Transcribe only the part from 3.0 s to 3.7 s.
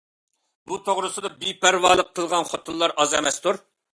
ئاز ئەمەستۇر.